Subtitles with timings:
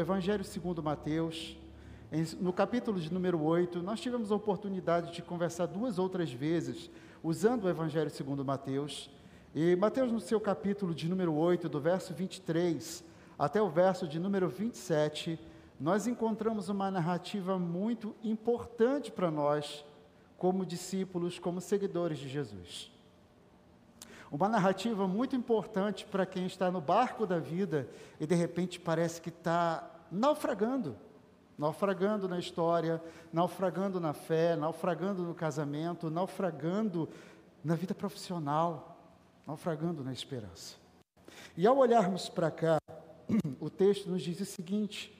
[0.00, 1.56] Evangelho segundo Mateus,
[2.40, 6.90] no capítulo de número 8, nós tivemos a oportunidade de conversar duas outras vezes,
[7.22, 9.10] usando o Evangelho segundo Mateus.
[9.54, 13.04] E Mateus, no seu capítulo de número 8, do verso 23
[13.38, 15.38] até o verso de número 27,
[15.78, 19.84] nós encontramos uma narrativa muito importante para nós,
[20.36, 22.90] como discípulos, como seguidores de Jesus.
[24.30, 27.88] Uma narrativa muito importante para quem está no barco da vida
[28.20, 30.96] e de repente parece que está naufragando
[31.60, 37.06] naufragando na história, naufragando na fé, naufragando no casamento, naufragando
[37.62, 38.98] na vida profissional,
[39.46, 40.76] naufragando na esperança.
[41.54, 42.78] E ao olharmos para cá,
[43.60, 45.14] o texto nos diz o seguinte: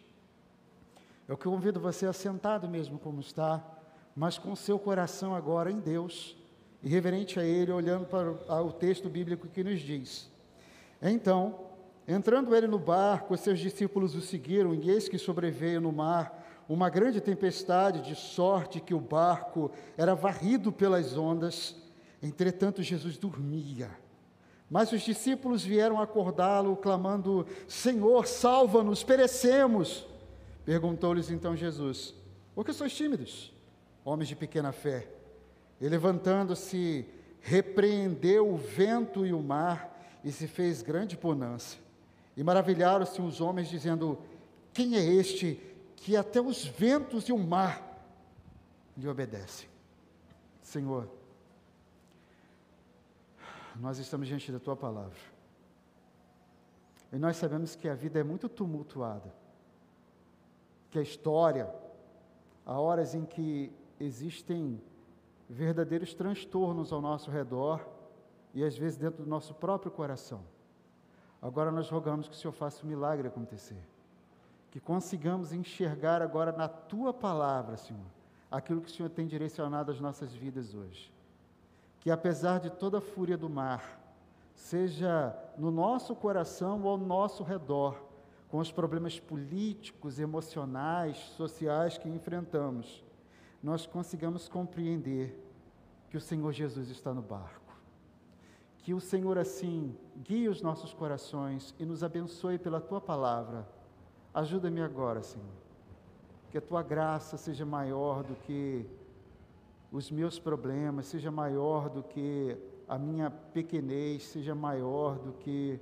[1.29, 3.62] eu convido você a sentado mesmo como está,
[4.17, 6.34] mas com seu coração agora em Deus,
[6.83, 10.31] e reverente a Ele, olhando para o texto bíblico que nos diz.
[11.03, 11.70] Então,
[12.07, 16.41] Entrando ele no barco, seus discípulos o seguiram, e eis que sobreveio no mar
[16.71, 21.75] uma grande tempestade, de sorte que o barco era varrido pelas ondas.
[22.23, 23.91] Entretanto, Jesus dormia.
[24.70, 30.07] Mas os discípulos vieram acordá-lo, clamando: Senhor, salva-nos, perecemos.
[30.64, 32.14] Perguntou-lhes então Jesus:
[32.55, 33.53] Por que sois tímidos,
[34.05, 35.09] homens de pequena fé?
[35.81, 37.05] E levantando-se,
[37.41, 41.79] repreendeu o vento e o mar, e se fez grande bonança.
[42.41, 44.19] E maravilharam-se os homens, dizendo:
[44.72, 45.60] Quem é este
[45.94, 48.02] que até os ventos e o mar
[48.96, 49.69] lhe obedecem?
[50.62, 51.06] Senhor,
[53.77, 55.18] nós estamos diante da tua palavra.
[57.12, 59.34] E nós sabemos que a vida é muito tumultuada.
[60.88, 61.70] Que a história,
[62.64, 64.80] há horas em que existem
[65.46, 67.86] verdadeiros transtornos ao nosso redor
[68.55, 70.42] e às vezes dentro do nosso próprio coração.
[71.42, 73.83] Agora nós rogamos que o Senhor faça o um milagre acontecer.
[74.70, 78.06] Que consigamos enxergar agora na tua palavra, Senhor,
[78.50, 81.12] aquilo que o Senhor tem direcionado às nossas vidas hoje.
[82.00, 83.98] Que apesar de toda a fúria do mar,
[84.55, 88.00] seja no nosso coração ou ao nosso redor,
[88.48, 93.02] com os problemas políticos, emocionais, sociais que enfrentamos,
[93.62, 95.39] nós consigamos compreender
[96.08, 97.60] que o Senhor Jesus está no barco
[98.83, 103.67] que o Senhor assim guie os nossos corações e nos abençoe pela tua palavra.
[104.33, 105.46] Ajuda-me agora, Senhor.
[106.51, 108.86] Que a tua graça seja maior do que
[109.92, 112.57] os meus problemas, seja maior do que
[112.89, 115.79] a minha pequenez, seja maior do que,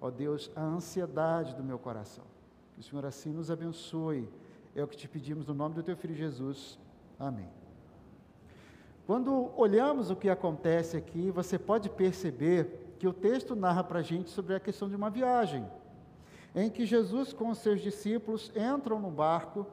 [0.00, 2.24] ó Deus, a ansiedade do meu coração.
[2.74, 4.28] Que o Senhor assim nos abençoe.
[4.74, 6.78] É o que te pedimos no nome do teu filho Jesus.
[7.18, 7.59] Amém.
[9.10, 14.02] Quando olhamos o que acontece aqui, você pode perceber que o texto narra para a
[14.02, 15.68] gente sobre a questão de uma viagem,
[16.54, 19.66] em que Jesus com os seus discípulos entram no barco,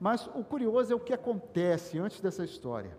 [0.00, 2.96] mas o curioso é o que acontece antes dessa história.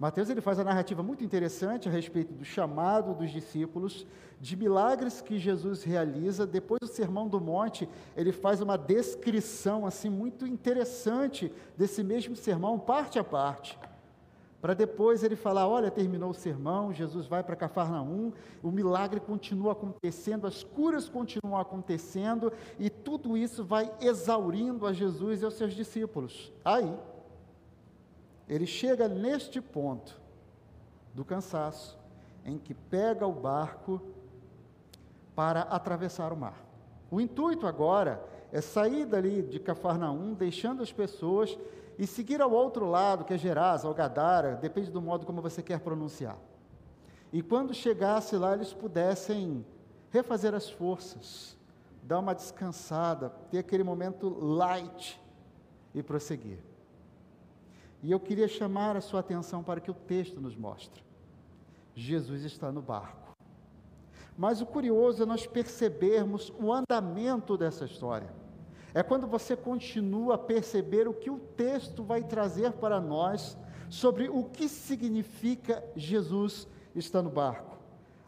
[0.00, 4.04] Mateus ele faz a narrativa muito interessante a respeito do chamado dos discípulos,
[4.40, 6.44] de milagres que Jesus realiza.
[6.44, 12.80] Depois do Sermão do Monte, ele faz uma descrição assim muito interessante desse mesmo sermão,
[12.80, 13.78] parte a parte
[14.60, 18.32] para depois ele falar: olha, terminou o sermão, Jesus vai para Cafarnaum,
[18.62, 25.40] o milagre continua acontecendo, as curas continuam acontecendo, e tudo isso vai exaurindo a Jesus
[25.40, 26.52] e aos seus discípulos.
[26.64, 26.94] Aí,
[28.48, 30.20] ele chega neste ponto
[31.14, 31.98] do cansaço,
[32.44, 34.00] em que pega o barco
[35.34, 36.66] para atravessar o mar.
[37.10, 38.22] O intuito agora
[38.52, 41.56] é sair dali de Cafarnaum, deixando as pessoas
[42.00, 45.62] e seguir ao outro lado, que é Gerasa, ou Gadara, depende do modo como você
[45.62, 46.38] quer pronunciar.
[47.30, 49.66] E quando chegasse lá, eles pudessem
[50.08, 51.54] refazer as forças,
[52.02, 55.20] dar uma descansada, ter aquele momento light
[55.94, 56.60] e prosseguir.
[58.02, 61.04] E eu queria chamar a sua atenção para que o texto nos mostre.
[61.94, 63.36] Jesus está no barco.
[64.38, 68.39] Mas o curioso é nós percebermos o andamento dessa história.
[68.92, 73.56] É quando você continua a perceber o que o texto vai trazer para nós
[73.88, 77.78] sobre o que significa Jesus está no barco.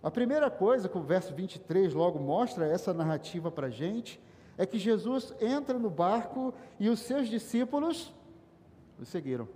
[0.02, 4.20] A primeira coisa que o verso 23 logo mostra essa narrativa para a gente
[4.58, 8.12] é que Jesus entra no barco e os seus discípulos
[9.00, 9.48] o seguiram.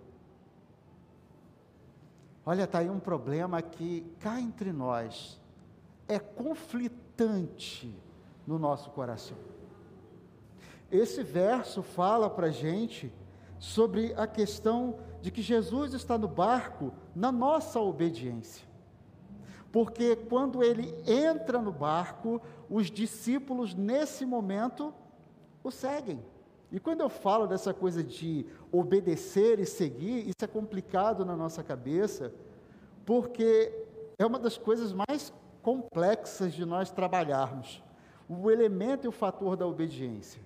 [2.45, 5.41] Olha, está aí um problema que cá entre nós
[6.07, 7.93] é conflitante
[8.47, 9.37] no nosso coração.
[10.91, 13.13] Esse verso fala para a gente
[13.59, 18.67] sobre a questão de que Jesus está no barco na nossa obediência.
[19.73, 22.41] Porque quando ele entra no barco,
[22.71, 24.95] os discípulos, nesse momento,
[25.63, 26.23] o seguem.
[26.71, 31.63] E quando eu falo dessa coisa de obedecer e seguir, isso é complicado na nossa
[31.63, 32.33] cabeça,
[33.05, 33.87] porque
[34.19, 37.83] é uma das coisas mais complexas de nós trabalharmos.
[38.29, 40.41] O elemento e o fator da obediência.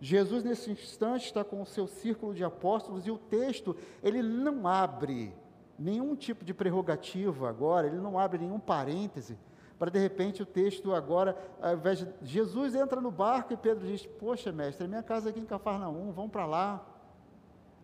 [0.00, 4.66] Jesus, nesse instante, está com o seu círculo de apóstolos e o texto, ele não
[4.66, 5.34] abre
[5.78, 9.38] nenhum tipo de prerrogativa agora, ele não abre nenhum parêntese,
[9.78, 13.86] para de repente o texto agora, ao invés de Jesus entra no barco e Pedro
[13.86, 16.86] diz: Poxa, mestre, minha casa é aqui em Cafarnaum, vamos para lá.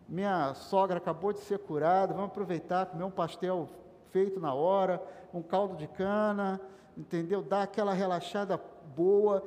[0.07, 3.67] Minha sogra acabou de ser curada, vamos aproveitar, comer um pastel
[4.11, 5.03] feito na hora,
[5.33, 6.61] um caldo de cana,
[6.95, 7.41] entendeu?
[7.41, 8.61] Dar aquela relaxada
[8.95, 9.43] boa,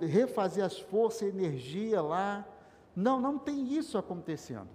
[0.00, 2.46] refazer as forças e energia lá.
[2.94, 4.68] Não, não tem isso acontecendo.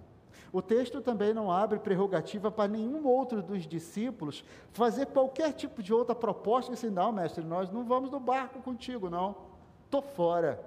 [0.52, 5.92] O texto também não abre prerrogativa para nenhum outro dos discípulos fazer qualquer tipo de
[5.92, 9.36] outra proposta, assim, não, mestre, nós não vamos no barco contigo, não.
[9.84, 10.64] Estou fora.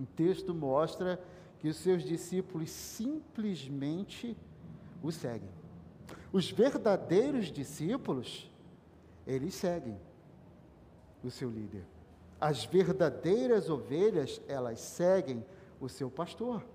[0.00, 1.22] O texto mostra
[1.58, 4.36] que os seus discípulos simplesmente
[5.02, 5.50] o seguem.
[6.32, 8.50] Os verdadeiros discípulos,
[9.26, 10.00] eles seguem
[11.22, 11.84] o seu líder.
[12.42, 15.46] As verdadeiras ovelhas, elas seguem
[15.80, 16.66] o seu pastor.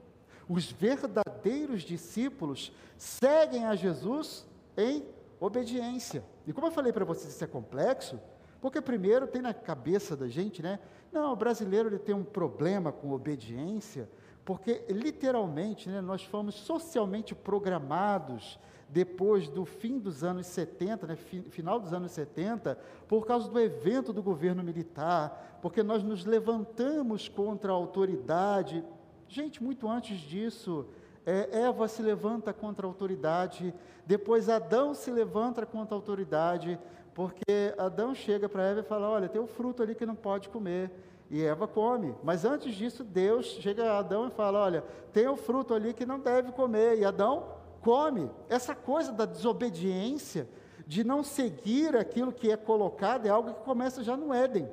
[0.48, 4.48] Os verdadeiros discípulos seguem a Jesus
[4.78, 5.06] em
[5.42, 6.24] obediência.
[6.46, 8.18] E como eu falei para vocês, isso é complexo,
[8.62, 10.80] porque primeiro tem na cabeça da gente, né?
[11.12, 14.10] Não, o brasileiro ele tem um problema com obediência,
[14.46, 18.58] porque literalmente né, nós fomos socialmente programados
[18.90, 24.14] depois do fim dos anos 70, né, final dos anos 70, por causa do evento
[24.14, 28.84] do governo militar, porque nós nos levantamos contra a autoridade.
[29.28, 30.86] Gente, muito antes disso,
[31.26, 33.74] é, Eva se levanta contra a autoridade,
[34.06, 36.80] depois Adão se levanta contra a autoridade,
[37.14, 40.48] porque Adão chega para Eva e fala: Olha, tem um fruto ali que não pode
[40.48, 40.92] comer.
[41.30, 42.16] E Eva come.
[42.24, 46.06] Mas antes disso, Deus chega a Adão e fala: Olha, tem um fruto ali que
[46.06, 46.98] não deve comer.
[47.00, 47.57] E Adão
[47.88, 48.30] come.
[48.50, 50.46] Essa coisa da desobediência,
[50.86, 54.70] de não seguir aquilo que é colocado, é algo que começa já no Éden.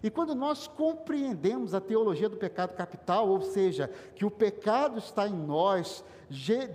[0.00, 5.26] E quando nós compreendemos a teologia do pecado capital, ou seja, que o pecado está
[5.26, 6.04] em nós,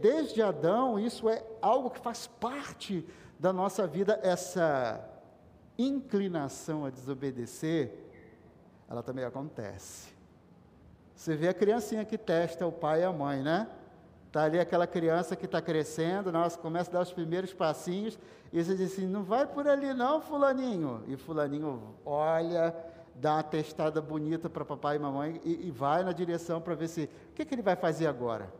[0.01, 3.07] desde Adão, isso é algo que faz parte
[3.39, 5.01] da nossa vida, essa
[5.77, 7.93] inclinação a desobedecer,
[8.89, 10.09] ela também acontece.
[11.15, 13.69] Você vê a criancinha que testa o pai e a mãe, né?
[14.27, 18.19] Está ali aquela criança que está crescendo, nossa, começa a dar os primeiros passinhos,
[18.51, 21.03] e você diz assim, não vai por ali não, fulaninho.
[21.07, 22.75] E fulaninho olha,
[23.15, 26.87] dá uma testada bonita para papai e mamãe e, e vai na direção para ver
[26.87, 28.53] se, o que, que ele vai fazer agora?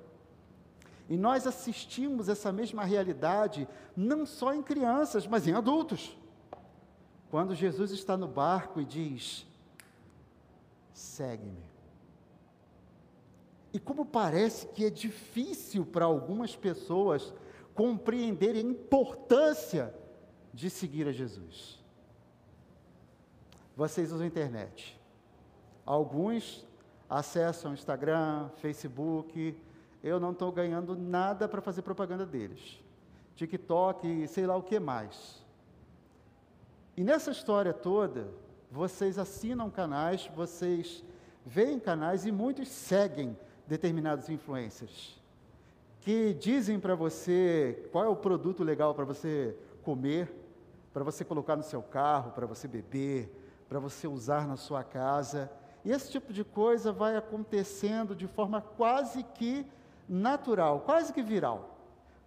[1.10, 6.18] E nós assistimos essa mesma realidade, não só em crianças, mas em adultos.
[7.30, 9.46] Quando Jesus está no barco e diz:
[10.94, 11.77] segue-me.
[13.74, 17.34] E como parece que é difícil para algumas pessoas
[17.74, 19.94] compreenderem a importância
[20.54, 21.80] de seguir a Jesus.
[23.76, 25.00] Vocês usam internet.
[25.86, 26.66] Alguns
[27.08, 29.56] acessam Instagram, Facebook.
[30.04, 32.82] Eu não estou ganhando nada para fazer propaganda deles.
[33.36, 35.46] TikTok, sei lá o que mais.
[36.96, 38.28] E nessa história toda,
[38.72, 41.04] vocês assinam canais, vocês
[41.46, 43.38] veem canais e muitos seguem
[43.68, 45.18] determinados influencers
[46.08, 49.54] que dizem para você qual é o produto legal para você
[49.84, 50.34] comer,
[50.94, 53.30] para você colocar no seu carro, para você beber,
[53.68, 55.52] para você usar na sua casa.
[55.84, 59.66] E esse tipo de coisa vai acontecendo de forma quase que
[60.08, 61.78] natural, quase que viral.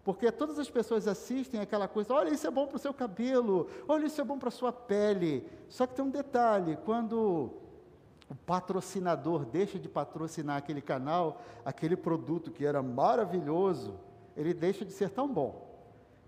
[0.05, 3.67] Porque todas as pessoas assistem aquela coisa, olha, isso é bom para o seu cabelo,
[3.89, 5.49] olha, isso é bom para a sua pele.
[5.71, 7.51] Só que tem um detalhe, quando
[8.31, 13.99] o patrocinador deixa de patrocinar aquele canal, aquele produto que era maravilhoso,
[14.37, 15.69] ele deixa de ser tão bom.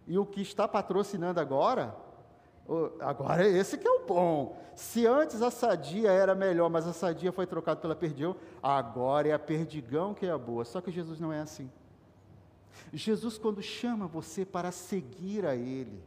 [0.05, 1.95] E o que está patrocinando agora,
[2.99, 4.57] agora é esse que é o bom.
[4.75, 9.33] Se antes a sadia era melhor, mas a sadia foi trocada pela perdigão, agora é
[9.33, 10.65] a perdigão que é a boa.
[10.65, 11.71] Só que Jesus não é assim.
[12.93, 16.03] Jesus, quando chama você para seguir a Ele,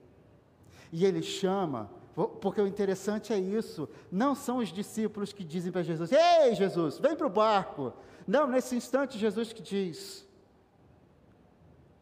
[0.92, 3.90] e Ele chama porque o interessante é isso.
[4.12, 7.94] Não são os discípulos que dizem para Jesus: Ei, Jesus, vem para o barco.
[8.26, 10.26] Não, nesse instante, Jesus que diz: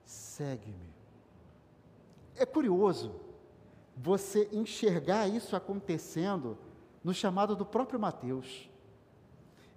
[0.05, 0.93] Segue-me.
[2.35, 3.15] É curioso
[3.97, 6.57] você enxergar isso acontecendo
[7.03, 8.69] no chamado do próprio Mateus.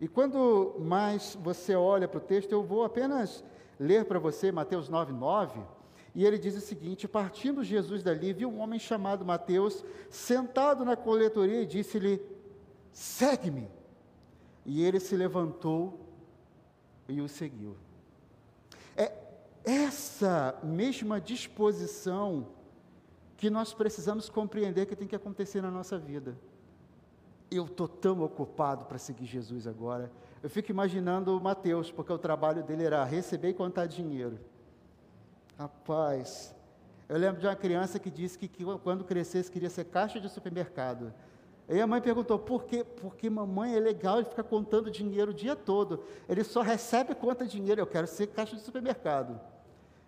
[0.00, 3.42] E quando mais você olha para o texto, eu vou apenas
[3.80, 5.75] ler para você Mateus 9, 9
[6.16, 10.96] e ele diz o seguinte: partindo Jesus dali, viu um homem chamado Mateus sentado na
[10.96, 12.22] coletoria e disse-lhe:
[12.90, 13.68] Segue-me.
[14.64, 16.00] E ele se levantou
[17.06, 17.76] e o seguiu.
[18.96, 19.12] É
[19.62, 22.48] essa mesma disposição
[23.36, 26.34] que nós precisamos compreender que tem que acontecer na nossa vida.
[27.50, 30.10] Eu estou tão ocupado para seguir Jesus agora.
[30.42, 34.38] Eu fico imaginando o Mateus, porque o trabalho dele era receber e contar dinheiro.
[35.58, 36.54] Rapaz,
[37.08, 40.28] eu lembro de uma criança que disse que, que quando crescesse queria ser caixa de
[40.28, 41.14] supermercado.
[41.68, 42.84] Aí a mãe perguntou, por quê?
[42.84, 46.04] Porque mamãe é legal, ele fica contando dinheiro o dia todo.
[46.28, 49.40] Ele só recebe conta dinheiro, eu quero ser caixa de supermercado.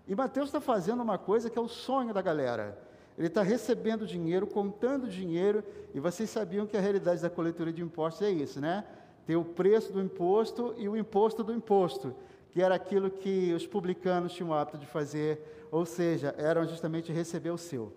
[0.06, 2.78] E Mateus está fazendo uma coisa que é o sonho da galera.
[3.16, 7.82] Ele está recebendo dinheiro, contando dinheiro, e vocês sabiam que a realidade da coletoria de
[7.82, 8.84] impostos é isso, né?
[9.26, 12.14] Tem o preço do imposto e o imposto do imposto,
[12.58, 17.12] que era aquilo que os publicanos tinham o hábito de fazer, ou seja, eram justamente
[17.12, 17.92] receber o seu.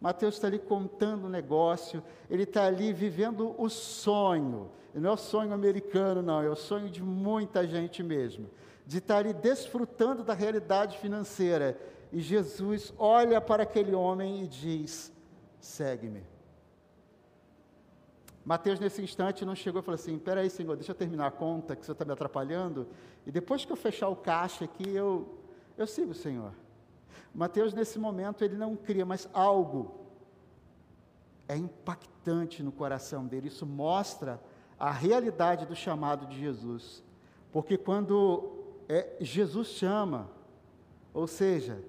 [0.00, 4.70] Mateus está ali contando o negócio, ele está ali vivendo o sonho.
[4.94, 8.48] Não é o sonho americano, não, é o sonho de muita gente mesmo.
[8.86, 11.76] De estar ali desfrutando da realidade financeira.
[12.12, 15.12] E Jesus olha para aquele homem e diz:
[15.58, 16.22] segue-me.
[18.46, 21.74] Mateus, nesse instante, não chegou e falou assim: Peraí, Senhor, deixa eu terminar a conta,
[21.74, 22.86] que você está me atrapalhando,
[23.26, 25.36] e depois que eu fechar o caixa aqui, eu,
[25.76, 26.52] eu sigo o Senhor.
[27.34, 30.06] Mateus, nesse momento, ele não cria, mas algo
[31.48, 33.48] é impactante no coração dele.
[33.48, 34.40] Isso mostra
[34.78, 37.02] a realidade do chamado de Jesus.
[37.50, 40.30] Porque quando é, Jesus chama,
[41.12, 41.82] ou seja,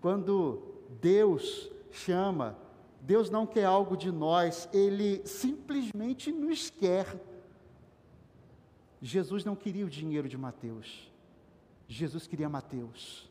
[0.00, 0.60] quando
[1.00, 2.56] Deus chama,
[3.00, 7.06] Deus não quer algo de nós, Ele simplesmente nos quer.
[9.00, 11.10] Jesus não queria o dinheiro de Mateus,
[11.88, 13.28] Jesus queria Mateus.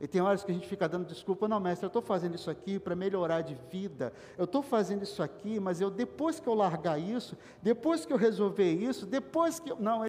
[0.00, 2.50] E tem horas que a gente fica dando desculpa, não, mestre, eu estou fazendo isso
[2.50, 6.54] aqui para melhorar de vida, eu estou fazendo isso aqui, mas eu depois que eu
[6.54, 9.76] largar isso, depois que eu resolver isso, depois que eu.
[9.78, 10.04] Não,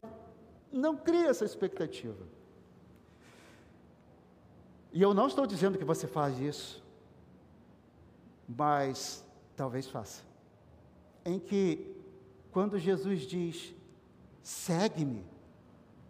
[0.71, 2.25] não cria essa expectativa.
[4.91, 6.84] E eu não estou dizendo que você faz isso
[8.47, 9.25] mas
[9.55, 10.23] talvez faça.
[11.25, 11.95] Em que,
[12.51, 13.73] quando Jesus diz,
[14.43, 15.25] segue-me,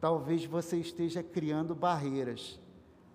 [0.01, 2.59] talvez você esteja criando barreiras.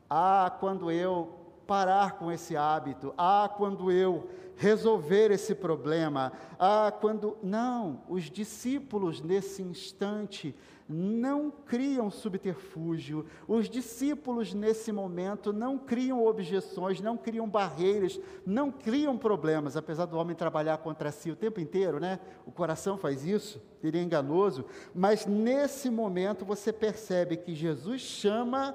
[0.09, 1.37] Ah, quando eu
[1.67, 7.39] parar com esse hábito, ah, quando eu resolver esse problema, ah, quando.
[7.43, 10.55] Não, os discípulos nesse instante
[10.93, 19.17] não criam subterfúgio, os discípulos nesse momento não criam objeções, não criam barreiras, não criam
[19.17, 22.19] problemas, apesar do homem trabalhar contra si o tempo inteiro, né?
[22.45, 28.75] O coração faz isso, ele é enganoso, mas nesse momento você percebe que Jesus chama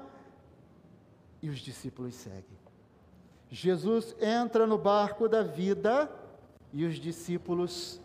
[1.42, 2.56] e os discípulos seguem.
[3.50, 6.10] Jesus entra no barco da vida
[6.72, 8.00] e os discípulos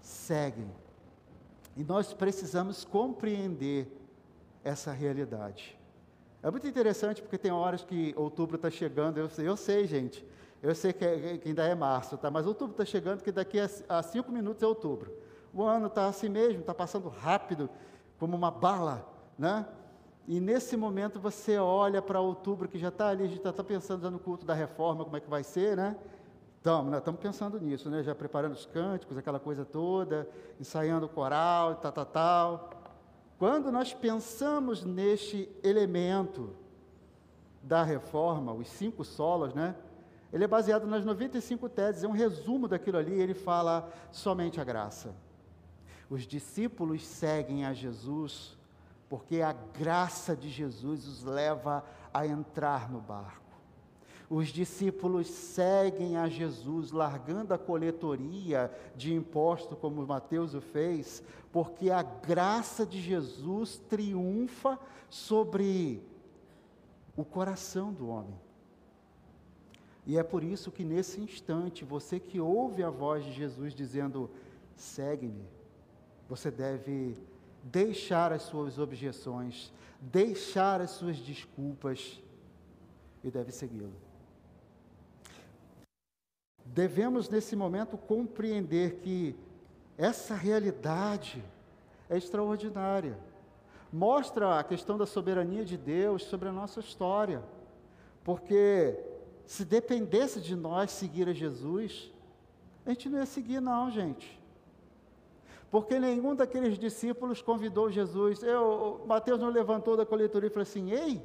[0.00, 0.70] seguem.
[1.76, 3.90] E nós precisamos compreender
[4.62, 5.78] essa realidade.
[6.42, 10.26] É muito interessante porque tem horas que outubro está chegando, eu sei, eu sei, gente,
[10.62, 12.30] eu sei que, é, que, ainda é março, tá?
[12.30, 15.12] mas outubro está chegando, que daqui a, a, cinco minutos é outubro.
[15.54, 17.68] O ano está assim mesmo, está passando rápido,
[18.18, 19.66] como uma bala, né?
[20.26, 23.64] E nesse momento você olha para outubro, que já está ali, a gente está tá
[23.64, 25.96] pensando já no culto da reforma, como é que vai ser, né?
[26.62, 28.04] Estamos, estamos pensando nisso, né?
[28.04, 30.28] Já preparando os cânticos, aquela coisa toda,
[30.60, 32.70] ensaiando o coral, tal, tal, tal.
[33.36, 36.54] Quando nós pensamos neste elemento
[37.64, 39.74] da reforma, os cinco solos, né?
[40.32, 44.64] Ele é baseado nas 95 teses, é um resumo daquilo ali, ele fala somente a
[44.64, 45.16] graça.
[46.08, 48.56] Os discípulos seguem a Jesus
[49.08, 53.41] porque a graça de Jesus os leva a entrar no barco
[54.34, 61.22] os discípulos seguem a Jesus, largando a coletoria de imposto, como Mateus o fez,
[61.52, 64.78] porque a graça de Jesus triunfa
[65.10, 66.02] sobre
[67.14, 68.34] o coração do homem.
[70.06, 74.30] E é por isso que nesse instante, você que ouve a voz de Jesus dizendo:
[74.74, 75.44] segue-me,
[76.26, 77.18] você deve
[77.62, 79.70] deixar as suas objeções,
[80.00, 82.18] deixar as suas desculpas
[83.22, 84.11] e deve segui-lo.
[86.74, 89.36] Devemos, nesse momento, compreender que
[89.98, 91.44] essa realidade
[92.08, 93.18] é extraordinária.
[93.92, 97.42] Mostra a questão da soberania de Deus sobre a nossa história.
[98.24, 98.98] Porque
[99.44, 102.10] se dependesse de nós seguir a Jesus,
[102.86, 104.40] a gente não ia seguir, não, gente.
[105.70, 108.42] Porque nenhum daqueles discípulos convidou Jesus.
[108.42, 111.22] Eu, Mateus não levantou da coletoria e falou assim: Ei,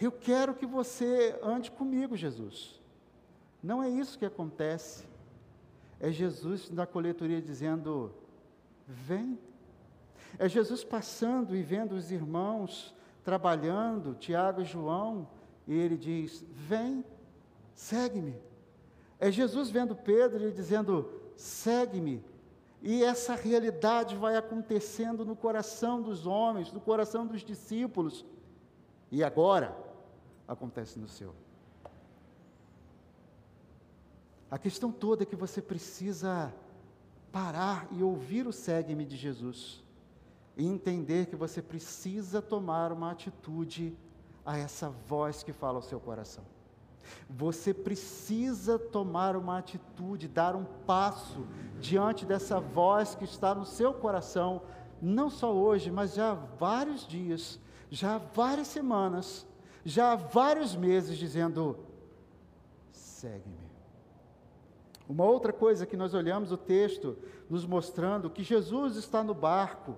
[0.00, 2.80] eu quero que você ande comigo, Jesus.
[3.64, 5.06] Não é isso que acontece.
[5.98, 8.12] É Jesus na coletoria dizendo:
[8.86, 9.38] Vem.
[10.38, 12.94] É Jesus passando e vendo os irmãos
[13.24, 15.26] trabalhando, Tiago e João,
[15.66, 17.02] e ele diz: Vem,
[17.74, 18.36] segue-me.
[19.18, 22.22] É Jesus vendo Pedro e dizendo: Segue-me.
[22.82, 28.26] E essa realidade vai acontecendo no coração dos homens, no coração dos discípulos.
[29.10, 29.74] E agora
[30.46, 31.34] acontece no seu.
[34.54, 36.54] A questão toda é que você precisa
[37.32, 39.82] parar e ouvir o segue-me de Jesus
[40.56, 43.98] e entender que você precisa tomar uma atitude
[44.46, 46.44] a essa voz que fala ao seu coração.
[47.28, 51.44] Você precisa tomar uma atitude, dar um passo
[51.80, 54.62] diante dessa voz que está no seu coração,
[55.02, 57.58] não só hoje, mas já há vários dias,
[57.90, 59.44] já há várias semanas,
[59.84, 61.76] já há vários meses, dizendo:
[62.92, 63.63] segue-me.
[65.08, 67.16] Uma outra coisa que nós olhamos o texto
[67.48, 69.96] nos mostrando que Jesus está no barco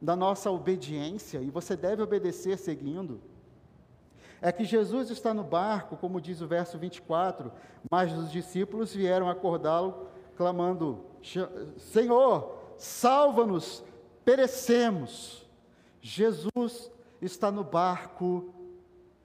[0.00, 3.20] da nossa obediência, e você deve obedecer seguindo,
[4.40, 7.50] é que Jesus está no barco, como diz o verso 24,
[7.90, 11.04] mas os discípulos vieram acordá-lo, clamando:
[11.76, 13.84] Senhor, salva-nos,
[14.24, 15.44] perecemos.
[16.00, 18.54] Jesus está no barco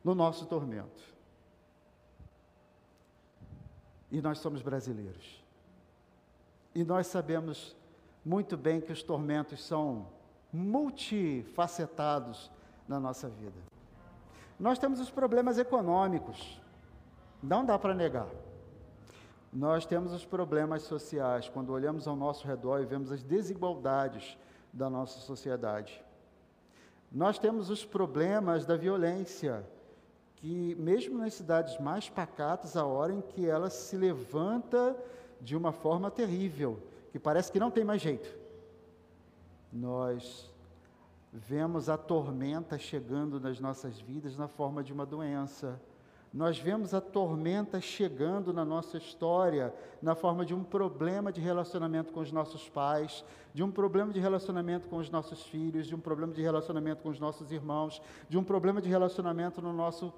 [0.03, 1.12] no nosso tormento.
[4.13, 5.43] E nós somos brasileiros.
[6.75, 7.75] E nós sabemos
[8.24, 10.08] muito bem que os tormentos são
[10.53, 12.51] multifacetados
[12.88, 13.60] na nossa vida.
[14.60, 16.62] Nós temos os problemas econômicos,
[17.41, 18.29] não dá para negar.
[19.51, 24.38] Nós temos os problemas sociais, quando olhamos ao nosso redor e vemos as desigualdades
[24.72, 26.03] da nossa sociedade.
[27.12, 29.65] Nós temos os problemas da violência,
[30.43, 34.95] que mesmo nas cidades mais pacatas, a hora em que ela se levanta
[35.39, 36.77] de uma forma terrível,
[37.12, 38.43] que parece que não tem mais jeito
[39.73, 40.51] nós
[41.31, 45.81] vemos a tormenta chegando nas nossas vidas na forma de uma doença.
[46.31, 52.13] Nós vemos a tormenta chegando na nossa história na forma de um problema de relacionamento
[52.13, 55.99] com os nossos pais, de um problema de relacionamento com os nossos filhos, de um
[55.99, 60.13] problema de relacionamento com os nossos irmãos, de um problema de relacionamento no nosso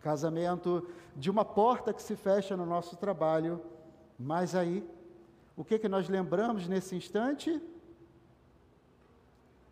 [0.00, 0.86] casamento,
[1.16, 3.60] de uma porta que se fecha no nosso trabalho.
[4.18, 4.88] Mas aí,
[5.56, 7.60] o que, que nós lembramos nesse instante?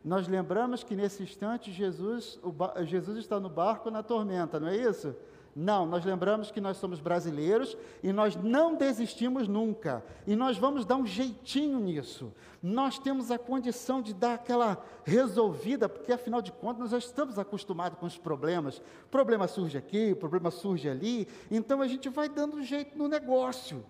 [0.04, 2.38] nós lembramos que nesse instante Jesus,
[2.86, 5.14] Jesus está no barco na tormenta, não é isso?
[5.60, 10.04] Não, nós lembramos que nós somos brasileiros e nós não desistimos nunca.
[10.24, 12.32] E nós vamos dar um jeitinho nisso.
[12.62, 17.40] Nós temos a condição de dar aquela resolvida, porque afinal de contas nós já estamos
[17.40, 18.80] acostumados com os problemas.
[19.10, 23.84] Problema surge aqui, problema surge ali, então a gente vai dando um jeito no negócio.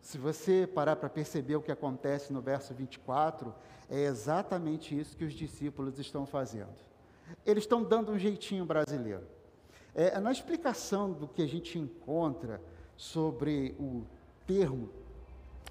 [0.00, 3.54] Se você parar para perceber o que acontece no verso 24,
[3.90, 6.72] é exatamente isso que os discípulos estão fazendo.
[7.44, 9.41] Eles estão dando um jeitinho brasileiro.
[9.94, 12.60] É, na explicação do que a gente encontra
[12.96, 14.04] sobre o
[14.46, 14.88] termo,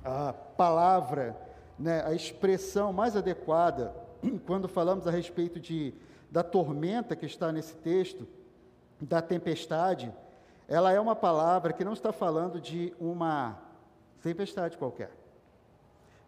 [0.04, 1.36] a palavra,
[1.78, 3.96] né, a expressão mais adequada,
[4.46, 5.94] quando falamos a respeito de,
[6.30, 8.28] da tormenta que está nesse texto,
[9.00, 10.14] da tempestade,
[10.68, 13.58] ela é uma palavra que não está falando de uma
[14.22, 15.12] tempestade qualquer.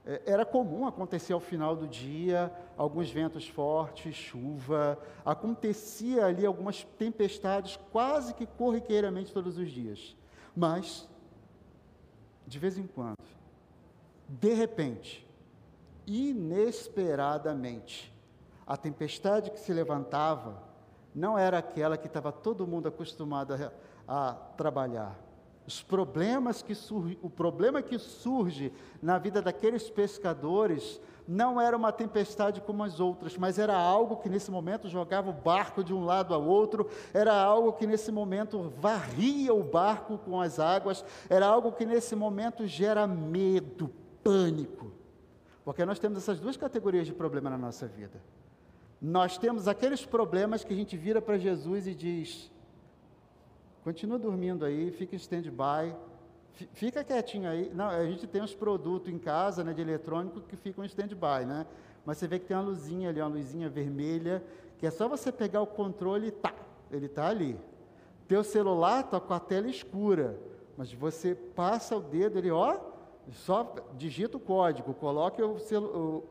[0.05, 6.83] É, era comum acontecer ao final do dia alguns ventos fortes, chuva, acontecia ali algumas
[6.83, 10.13] tempestades quase que corriqueiramente todos os dias.
[10.55, 11.09] Mas,
[12.45, 13.17] de vez em quando,
[14.27, 15.25] de repente,
[16.05, 18.13] inesperadamente,
[18.67, 20.61] a tempestade que se levantava
[21.15, 23.71] não era aquela que estava todo mundo acostumado a,
[24.07, 25.15] a trabalhar
[25.65, 28.71] os problemas que surge, o problema que surge
[29.01, 34.27] na vida daqueles pescadores não era uma tempestade como as outras, mas era algo que
[34.27, 38.73] nesse momento jogava o barco de um lado ao outro, era algo que nesse momento
[38.77, 43.89] varria o barco com as águas, era algo que nesse momento gera medo,
[44.21, 44.91] pânico.
[45.63, 48.21] Porque nós temos essas duas categorias de problema na nossa vida.
[49.01, 52.51] Nós temos aqueles problemas que a gente vira para Jesus e diz:
[53.83, 55.93] Continua dormindo aí, fica em stand-by,
[56.73, 57.69] fica quietinho aí.
[57.73, 61.45] Não, a gente tem uns produtos em casa, né, de eletrônico, que ficam em stand-by,
[61.45, 61.65] né?
[62.05, 64.43] Mas você vê que tem uma luzinha ali, uma luzinha vermelha,
[64.77, 66.53] que é só você pegar o controle e tá,
[66.91, 67.59] ele está ali.
[68.27, 70.37] Teu celular está com a tela escura,
[70.77, 72.79] mas você passa o dedo, ele, ó,
[73.31, 76.23] só digita o código, coloque o, o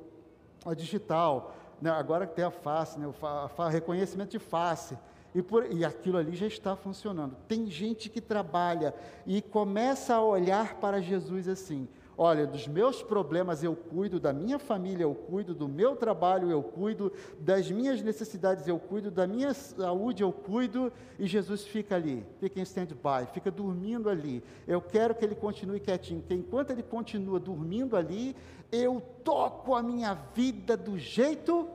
[0.64, 1.90] a digital, né?
[1.90, 3.06] agora tem a face, né?
[3.06, 4.96] o fa, reconhecimento de face.
[5.34, 7.36] E, por, e aquilo ali já está funcionando.
[7.48, 8.94] Tem gente que trabalha
[9.26, 14.58] e começa a olhar para Jesus assim: Olha, dos meus problemas eu cuido, da minha
[14.58, 19.54] família eu cuido, do meu trabalho eu cuido, das minhas necessidades eu cuido, da minha
[19.54, 24.42] saúde eu cuido, e Jesus fica ali, fica em stand-by, fica dormindo ali.
[24.68, 28.36] Eu quero que ele continue quietinho, porque enquanto ele continua dormindo ali,
[28.70, 31.66] eu toco a minha vida do jeito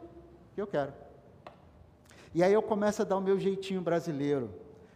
[0.54, 0.94] que eu quero.
[2.38, 4.52] E aí eu começo a dar o meu jeitinho brasileiro.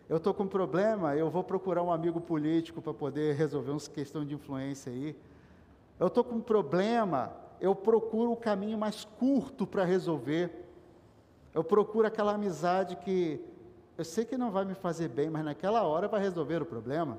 [0.07, 3.79] Eu estou com um problema, eu vou procurar um amigo político para poder resolver uma
[3.79, 5.15] questão de influência aí.
[5.99, 10.51] Eu estou com um problema, eu procuro o caminho mais curto para resolver.
[11.51, 13.43] Eu procuro aquela amizade que
[13.97, 17.17] eu sei que não vai me fazer bem, mas naquela hora vai resolver o problema.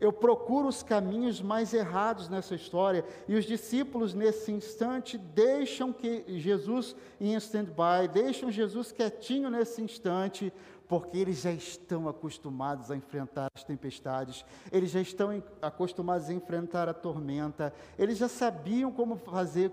[0.00, 6.24] Eu procuro os caminhos mais errados nessa história, e os discípulos, nesse instante, deixam que
[6.38, 10.50] Jesus em stand-by, deixam Jesus quietinho nesse instante,
[10.88, 16.88] porque eles já estão acostumados a enfrentar as tempestades, eles já estão acostumados a enfrentar
[16.88, 19.70] a tormenta, eles já sabiam como fazer,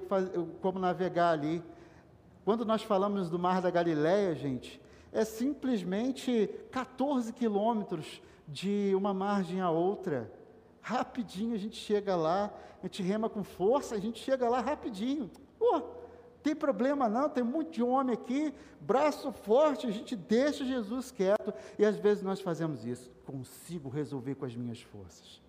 [0.61, 1.63] como navegar ali.
[2.45, 4.79] Quando nós falamos do Mar da Galileia, gente,
[5.11, 10.31] é simplesmente 14 quilômetros de uma margem à outra.
[10.81, 15.29] Rapidinho a gente chega lá, a gente rema com força, a gente chega lá rapidinho.
[15.59, 15.81] Pô,
[16.41, 21.53] tem problema não, tem muito de homem aqui, braço forte, a gente deixa Jesus quieto,
[21.77, 25.41] e às vezes nós fazemos isso, consigo resolver com as minhas forças.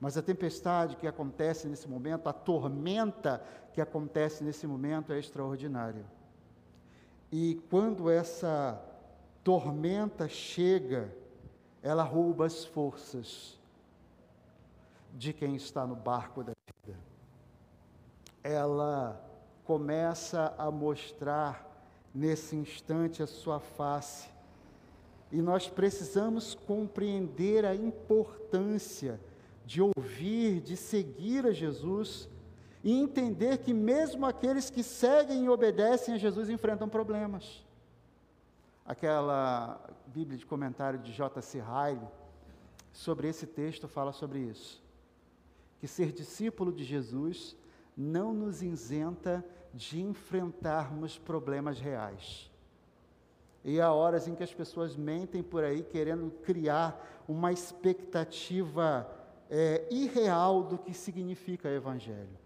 [0.00, 6.04] Mas a tempestade que acontece nesse momento, a tormenta que acontece nesse momento é extraordinária.
[7.30, 8.80] E quando essa
[9.42, 11.14] tormenta chega,
[11.84, 13.60] ela rouba as forças
[15.12, 16.98] de quem está no barco da vida.
[18.42, 19.22] Ela
[19.64, 21.70] começa a mostrar
[22.14, 24.28] nesse instante a sua face.
[25.30, 29.20] E nós precisamos compreender a importância
[29.66, 32.30] de ouvir, de seguir a Jesus
[32.82, 37.63] e entender que mesmo aqueles que seguem e obedecem a Jesus enfrentam problemas.
[38.84, 41.58] Aquela Bíblia de comentário de J.C.
[41.58, 42.06] Riley
[42.92, 44.82] sobre esse texto fala sobre isso.
[45.78, 47.56] Que ser discípulo de Jesus
[47.96, 52.50] não nos isenta de enfrentarmos problemas reais.
[53.64, 59.10] E há horas em que as pessoas mentem por aí querendo criar uma expectativa
[59.48, 62.38] é, irreal do que significa Evangelho.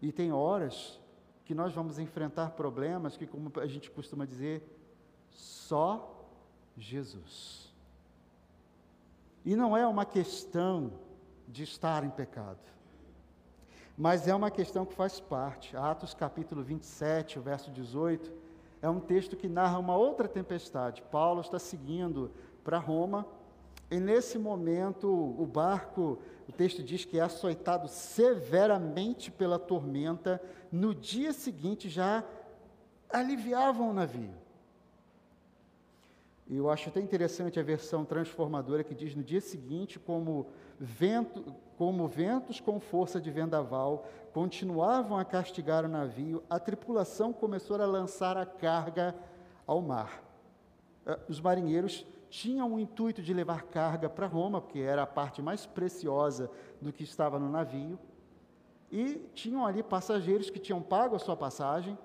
[0.00, 1.00] E tem horas
[1.44, 4.62] que nós vamos enfrentar problemas que, como a gente costuma dizer,
[5.32, 6.26] só
[6.76, 7.72] Jesus.
[9.44, 10.92] E não é uma questão
[11.48, 12.72] de estar em pecado
[13.96, 15.76] mas é uma questão que faz parte.
[15.76, 18.32] Atos capítulo 27, o verso 18,
[18.80, 21.02] é um texto que narra uma outra tempestade.
[21.10, 22.30] Paulo está seguindo
[22.64, 23.26] para Roma,
[23.90, 26.18] e nesse momento o barco,
[26.48, 30.42] o texto diz que é açoitado severamente pela tormenta.
[30.70, 32.24] No dia seguinte já
[33.10, 34.32] aliviavam o navio.
[36.52, 41.42] E eu acho até interessante a versão transformadora que diz no dia seguinte, como, vento,
[41.78, 47.86] como ventos com força de vendaval continuavam a castigar o navio, a tripulação começou a
[47.86, 49.14] lançar a carga
[49.66, 50.22] ao mar.
[51.06, 55.40] Eh, os marinheiros tinham o intuito de levar carga para Roma, porque era a parte
[55.40, 56.50] mais preciosa
[56.82, 57.98] do que estava no navio,
[58.90, 61.96] e tinham ali passageiros que tinham pago a sua passagem,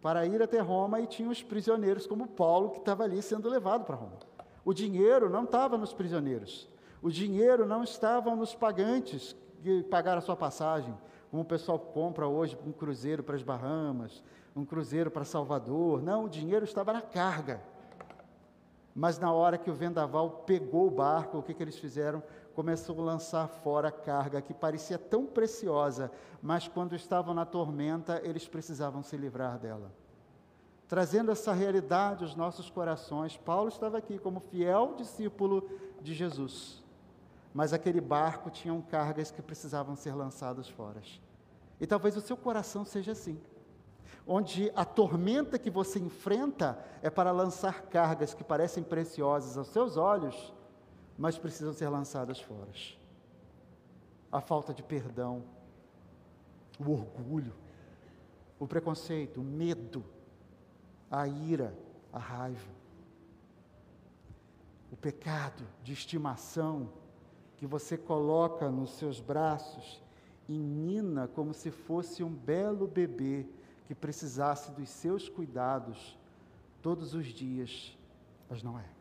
[0.00, 3.84] para ir até Roma e tinha os prisioneiros, como Paulo, que estava ali sendo levado
[3.84, 4.18] para Roma.
[4.64, 6.68] O dinheiro não estava nos prisioneiros,
[7.02, 10.96] o dinheiro não estava nos pagantes que pagaram a sua passagem,
[11.30, 14.22] como o pessoal compra hoje um cruzeiro para as Bahamas,
[14.54, 16.02] um cruzeiro para Salvador.
[16.02, 17.60] Não, o dinheiro estava na carga.
[18.94, 22.22] Mas na hora que o vendaval pegou o barco, o que, que eles fizeram?
[22.56, 26.10] Começou a lançar fora a carga que parecia tão preciosa,
[26.42, 29.92] mas quando estavam na tormenta, eles precisavam se livrar dela.
[30.88, 35.68] Trazendo essa realidade aos nossos corações, Paulo estava aqui como fiel discípulo
[36.00, 36.82] de Jesus,
[37.52, 41.02] mas aquele barco tinha cargas que precisavam ser lançadas fora.
[41.78, 43.38] E talvez o seu coração seja assim
[44.26, 49.96] onde a tormenta que você enfrenta é para lançar cargas que parecem preciosas aos seus
[49.96, 50.52] olhos,
[51.18, 52.70] mas precisam ser lançadas fora.
[54.30, 55.44] A falta de perdão,
[56.78, 57.54] o orgulho,
[58.58, 60.04] o preconceito, o medo,
[61.10, 61.76] a ira,
[62.12, 62.70] a raiva,
[64.90, 66.92] o pecado de estimação
[67.56, 70.02] que você coloca nos seus braços
[70.48, 73.46] e nina como se fosse um belo bebê
[73.86, 76.18] que precisasse dos seus cuidados
[76.82, 77.96] todos os dias,
[78.48, 78.95] mas não é.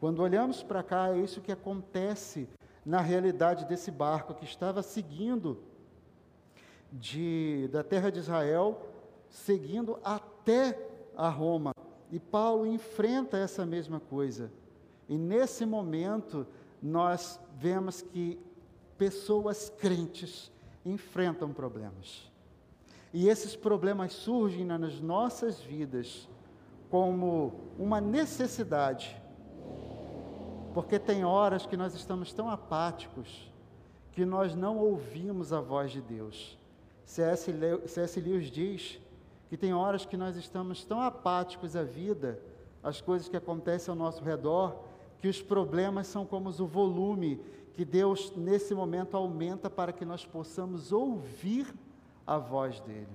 [0.00, 2.48] Quando olhamos para cá, é isso que acontece
[2.86, 5.58] na realidade desse barco que estava seguindo
[6.90, 8.80] de, da terra de Israel,
[9.28, 10.76] seguindo até
[11.14, 11.72] a Roma.
[12.10, 14.50] E Paulo enfrenta essa mesma coisa.
[15.06, 16.46] E nesse momento,
[16.82, 18.40] nós vemos que
[18.96, 20.50] pessoas crentes
[20.84, 22.30] enfrentam problemas.
[23.12, 26.28] E esses problemas surgem nas nossas vidas
[26.88, 29.20] como uma necessidade,
[30.72, 33.50] porque tem horas que nós estamos tão apáticos
[34.12, 36.58] que nós não ouvimos a voz de Deus.
[37.04, 38.20] C.S.
[38.20, 39.00] Lewis diz
[39.48, 42.40] que tem horas que nós estamos tão apáticos à vida,
[42.82, 44.76] às coisas que acontecem ao nosso redor,
[45.18, 47.40] que os problemas são como o volume
[47.74, 51.72] que Deus, nesse momento, aumenta para que nós possamos ouvir
[52.26, 53.08] a voz dele.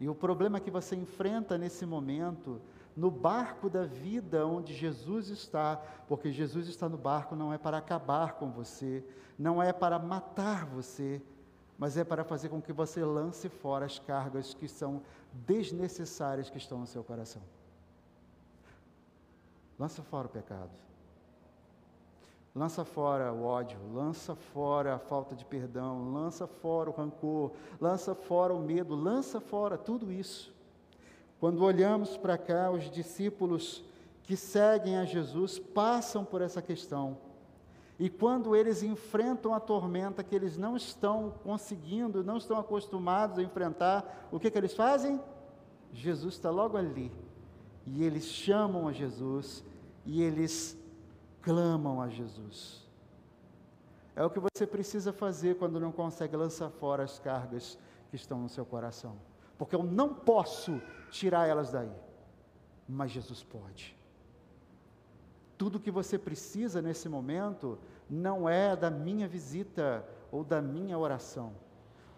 [0.00, 2.60] E o problema que você enfrenta nesse momento,
[2.96, 5.76] no barco da vida onde Jesus está,
[6.08, 9.04] porque Jesus está no barco não é para acabar com você,
[9.38, 11.20] não é para matar você,
[11.76, 15.02] mas é para fazer com que você lance fora as cargas que são
[15.32, 17.42] desnecessárias que estão no seu coração.
[19.76, 20.70] Lança fora o pecado.
[22.54, 28.14] Lança fora o ódio, lança fora a falta de perdão, lança fora o rancor, lança
[28.14, 30.53] fora o medo, lança fora tudo isso.
[31.40, 33.84] Quando olhamos para cá, os discípulos
[34.22, 37.18] que seguem a Jesus passam por essa questão.
[37.98, 43.42] E quando eles enfrentam a tormenta que eles não estão conseguindo, não estão acostumados a
[43.42, 45.20] enfrentar, o que, que eles fazem?
[45.92, 47.12] Jesus está logo ali.
[47.86, 49.62] E eles chamam a Jesus
[50.04, 50.76] e eles
[51.40, 52.82] clamam a Jesus.
[54.16, 57.78] É o que você precisa fazer quando não consegue lançar fora as cargas
[58.10, 59.16] que estão no seu coração.
[59.58, 60.80] Porque eu não posso
[61.14, 61.92] tirar elas daí,
[62.88, 63.96] mas Jesus pode.
[65.56, 67.78] Tudo que você precisa nesse momento
[68.10, 71.52] não é da minha visita ou da minha oração.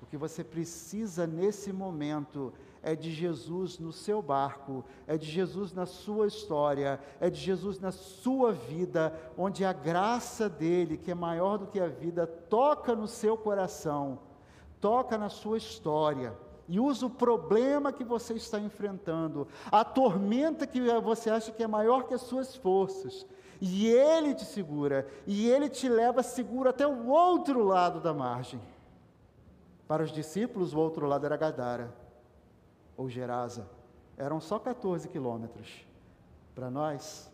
[0.03, 5.75] O que você precisa nesse momento é de Jesus no seu barco, é de Jesus
[5.75, 11.15] na sua história, é de Jesus na sua vida, onde a graça dele, que é
[11.15, 14.21] maior do que a vida, toca no seu coração,
[14.81, 16.35] toca na sua história
[16.69, 21.67] e usa o problema que você está enfrentando, a tormenta que você acha que é
[21.67, 23.27] maior que as suas forças,
[23.61, 28.61] e Ele te segura, e Ele te leva seguro até o outro lado da margem.
[29.87, 31.95] Para os discípulos, o outro lado era Gadara,
[32.97, 33.69] ou Gerasa.
[34.17, 35.87] Eram só 14 quilômetros.
[36.55, 37.31] Para nós,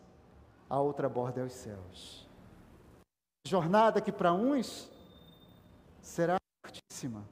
[0.68, 2.28] a outra borda é os céus.
[3.46, 4.90] Jornada que para uns
[6.00, 7.24] será curtíssima,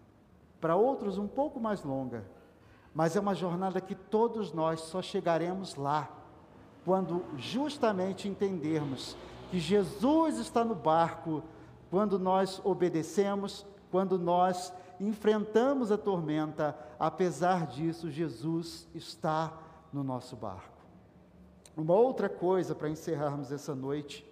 [0.61, 2.25] para outros um pouco mais longa,
[2.95, 6.11] mas é uma jornada que todos nós só chegaremos lá
[6.85, 9.17] quando justamente entendermos
[9.51, 11.43] que Jesus está no barco,
[11.91, 19.53] quando nós obedecemos, quando nós enfrentamos a tormenta, apesar disso, Jesus está
[19.93, 20.69] no nosso barco.
[21.77, 24.27] Uma outra coisa para encerrarmos essa noite,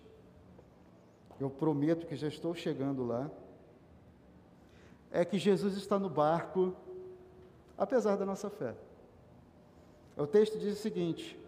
[1.41, 3.31] eu prometo que já estou chegando lá
[5.11, 6.75] é que Jesus está no barco,
[7.77, 8.75] apesar da nossa fé.
[10.16, 11.38] O texto diz o seguinte,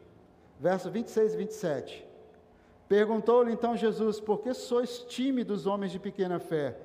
[0.59, 2.07] verso 26 e 27.
[2.88, 6.77] Perguntou-lhe então Jesus: Por que sois tímidos, homens de pequena fé?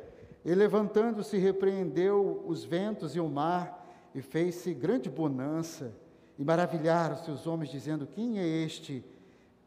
[0.43, 3.83] E levantando-se, repreendeu os ventos e o mar,
[4.13, 5.91] e fez-se grande bonança.
[6.37, 9.03] E maravilharam-se os homens, dizendo: Quem é este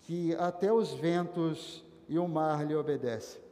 [0.03, 3.47] que até os ventos e o mar lhe obedecem?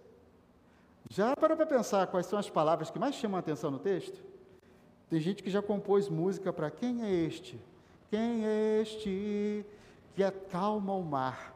[1.09, 4.21] Já parou para pensar quais são as palavras que mais chamam a atenção no texto?
[5.09, 7.61] Tem gente que já compôs música para quem é este?
[8.11, 9.65] Quem é este
[10.15, 11.55] que acalma o mar?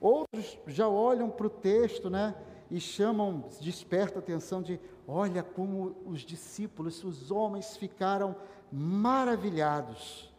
[0.00, 2.34] Outros já olham para o texto, né?
[2.70, 8.34] E chamam, desperta a atenção de, olha como os discípulos, os homens ficaram
[8.72, 10.32] maravilhados.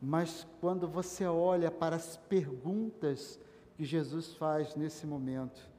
[0.00, 3.40] Mas quando você olha para as perguntas
[3.76, 5.71] que Jesus faz nesse momento,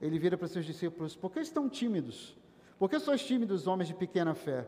[0.00, 2.36] ele vira para seus discípulos: Por que estão tímidos?
[2.78, 4.66] Por que sois tímidos, homens de pequena fé?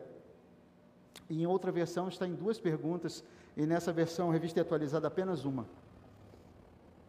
[1.28, 3.24] E em outra versão está em duas perguntas,
[3.56, 5.66] e nessa versão, revista atualizada, apenas uma.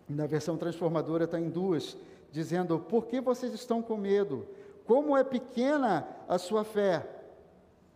[0.08, 1.98] Na versão transformadora está em duas,
[2.32, 4.48] dizendo: Por que vocês estão com medo?
[4.86, 7.06] Como é pequena a sua fé?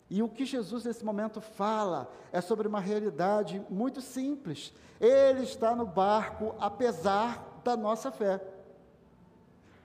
[0.10, 4.74] E o que Jesus nesse momento fala é sobre uma realidade muito simples.
[5.00, 8.42] Ele está no barco apesar da nossa fé.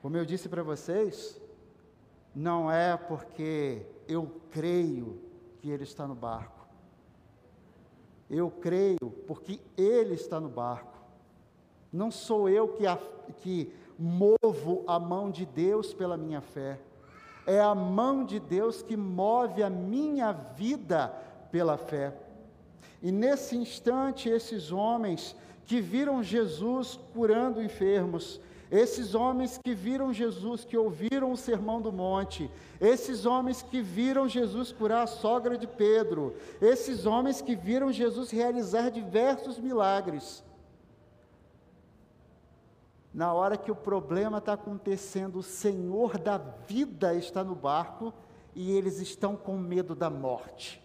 [0.02, 1.40] Como eu disse para vocês,
[2.34, 5.20] não é porque eu creio
[5.58, 6.66] que ele está no barco.
[8.28, 10.96] Eu creio porque ele está no barco.
[11.92, 12.98] Não sou eu que, a,
[13.38, 16.78] que movo a mão de Deus pela minha fé.
[17.46, 21.08] É a mão de Deus que move a minha vida
[21.50, 22.12] pela fé.
[23.02, 30.64] E nesse instante, esses homens que viram Jesus curando enfermos, esses homens que viram Jesus,
[30.64, 32.50] que ouviram o sermão do monte,
[32.80, 38.30] esses homens que viram Jesus curar a sogra de Pedro, esses homens que viram Jesus
[38.30, 40.44] realizar diversos milagres.
[43.14, 48.12] Na hora que o problema está acontecendo, o Senhor da vida está no barco
[48.54, 50.82] e eles estão com medo da morte.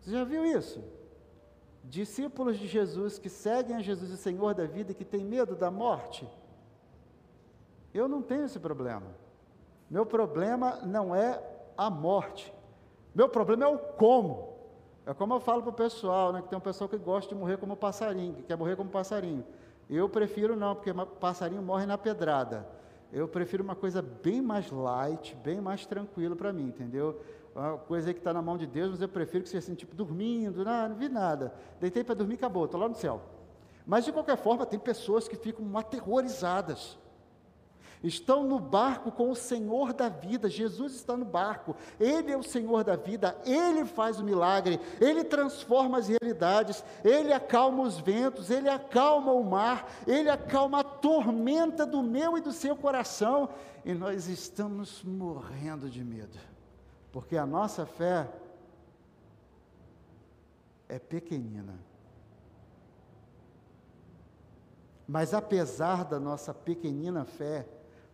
[0.00, 0.82] Você já viu isso?
[1.84, 5.54] Discípulos de Jesus que seguem a Jesus, o Senhor da vida, e que têm medo
[5.54, 6.28] da morte?
[7.92, 9.06] Eu não tenho esse problema.
[9.90, 11.42] Meu problema não é
[11.76, 12.52] a morte.
[13.14, 14.50] Meu problema é o como.
[15.04, 17.40] É como eu falo para o pessoal, né, que tem um pessoal que gosta de
[17.40, 19.44] morrer como passarinho, que quer morrer como passarinho.
[19.88, 22.64] Eu prefiro não, porque passarinho morre na pedrada.
[23.12, 27.20] Eu prefiro uma coisa bem mais light, bem mais tranquilo para mim, entendeu?
[27.54, 29.94] Uma coisa que está na mão de Deus, mas eu prefiro que seja assim, tipo,
[29.94, 31.52] dormindo, não, não vi nada.
[31.80, 33.20] Deitei para dormir, acabou, estou lá no céu.
[33.86, 36.98] Mas de qualquer forma, tem pessoas que ficam aterrorizadas.
[38.02, 42.42] Estão no barco com o Senhor da vida, Jesus está no barco, Ele é o
[42.42, 48.48] Senhor da vida, Ele faz o milagre, Ele transforma as realidades, Ele acalma os ventos,
[48.48, 53.50] Ele acalma o mar, Ele acalma a tormenta do meu e do seu coração,
[53.84, 56.49] e nós estamos morrendo de medo.
[57.12, 58.28] Porque a nossa fé
[60.88, 61.78] é pequenina.
[65.06, 67.66] Mas apesar da nossa pequenina fé,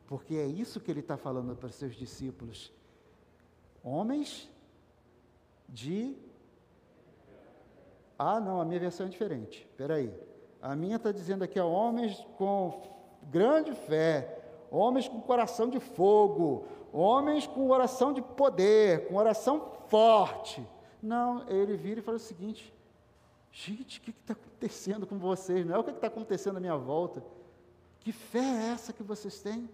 [0.07, 2.73] porque é isso que ele está falando para os seus discípulos,
[3.83, 4.49] homens
[5.69, 6.17] de.
[8.19, 9.67] Ah, não, a minha versão é diferente.
[9.71, 10.13] Espera aí.
[10.63, 12.83] A minha está dizendo aqui, homens com
[13.25, 20.67] grande fé, homens com coração de fogo, homens com oração de poder, com oração forte.
[21.03, 22.73] Não, ele vira e fala o seguinte:
[23.53, 25.67] gente, o que está acontecendo com vocês?
[25.67, 27.23] Não é o que está acontecendo à minha volta.
[28.01, 29.69] Que fé é essa que vocês têm?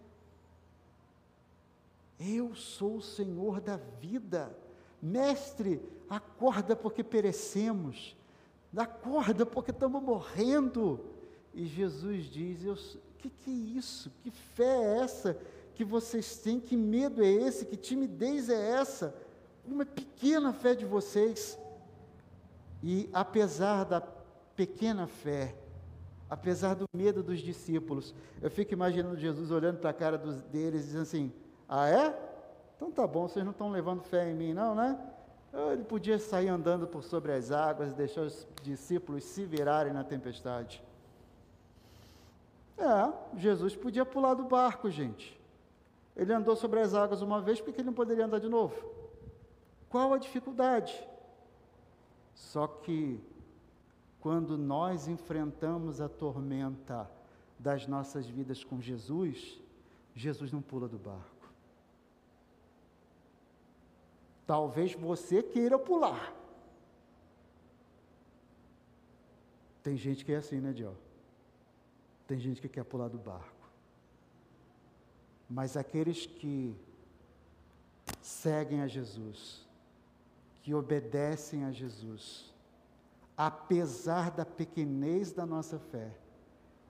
[2.18, 4.56] Eu sou o Senhor da vida.
[5.00, 8.16] Mestre, acorda porque perecemos.
[8.76, 11.00] Acorda porque estamos morrendo.
[11.52, 14.10] E Jesus diz: O que, que é isso?
[14.22, 15.38] Que fé é essa
[15.74, 19.14] que vocês têm, que medo é esse, que timidez é essa,
[19.66, 21.58] uma pequena fé de vocês.
[22.82, 25.54] E apesar da pequena fé,
[26.28, 30.86] apesar do medo dos discípulos, eu fico imaginando Jesus olhando para a cara dos, deles,
[30.86, 31.32] dizendo assim:
[31.68, 32.32] Ah, é?
[32.76, 34.98] Então tá bom, vocês não estão levando fé em mim, não, né?
[35.70, 40.02] Ele podia sair andando por sobre as águas e deixar os discípulos se virarem na
[40.02, 40.82] tempestade.
[42.78, 45.38] É, Jesus podia pular do barco, gente.
[46.16, 48.74] Ele andou sobre as águas uma vez, porque ele não poderia andar de novo?
[49.88, 50.92] Qual a dificuldade?
[52.34, 53.20] Só que,
[54.20, 57.10] quando nós enfrentamos a tormenta
[57.58, 59.60] das nossas vidas com Jesus,
[60.14, 61.50] Jesus não pula do barco.
[64.46, 66.34] Talvez você queira pular.
[69.82, 70.96] Tem gente que é assim, né, Dio?
[72.26, 73.61] Tem gente que quer pular do barco.
[75.52, 76.74] Mas aqueles que
[78.22, 79.66] seguem a Jesus,
[80.62, 82.50] que obedecem a Jesus,
[83.36, 86.10] apesar da pequenez da nossa fé,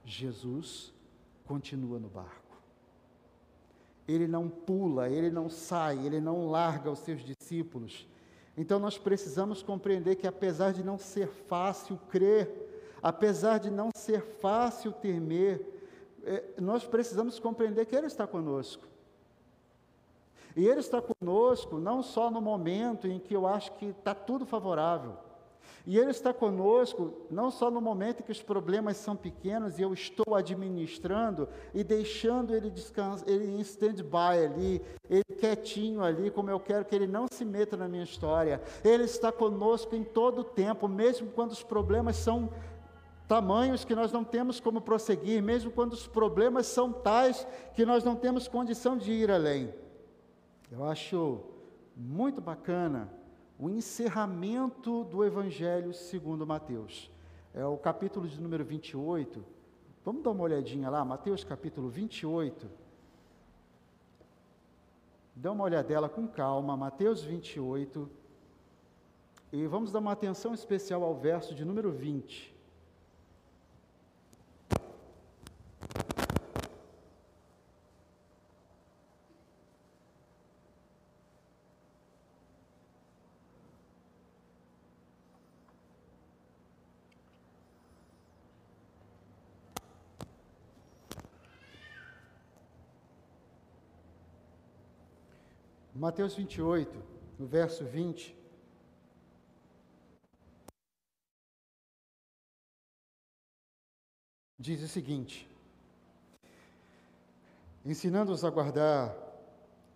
[0.05, 0.93] Jesus
[1.45, 2.57] continua no barco.
[4.07, 8.07] Ele não pula, ele não sai, ele não larga os seus discípulos.
[8.57, 14.23] Então nós precisamos compreender que apesar de não ser fácil crer, apesar de não ser
[14.23, 15.72] fácil temer,
[16.61, 18.87] nós precisamos compreender que Ele está conosco.
[20.57, 24.45] E Ele está conosco não só no momento em que eu acho que está tudo
[24.45, 25.17] favorável.
[25.85, 29.83] E Ele está conosco não só no momento em que os problemas são pequenos e
[29.83, 36.51] eu estou administrando e deixando Ele descansar, Ele em stand-by ali, Ele quietinho ali, como
[36.51, 38.63] eu quero que Ele não se meta na minha história.
[38.85, 42.51] Ele está conosco em todo o tempo, mesmo quando os problemas são
[43.29, 48.05] tamanhos que nós não temos como prosseguir, mesmo quando os problemas são tais que nós
[48.05, 49.73] não temos condição de ir além.
[50.71, 51.41] Eu acho
[51.97, 53.13] muito bacana
[53.59, 57.11] o encerramento do Evangelho segundo Mateus.
[57.55, 59.45] É o capítulo de número 28.
[60.05, 62.69] Vamos dar uma olhadinha lá, Mateus capítulo 28.
[65.35, 68.11] Dá uma olhadela com calma, Mateus 28.
[69.53, 72.52] E vamos dar uma atenção especial ao verso de número 20.
[96.03, 97.01] Mateus 28,
[97.39, 98.37] no verso 20.
[104.59, 105.49] Diz o seguinte:
[107.85, 109.17] ensinando-os a guardar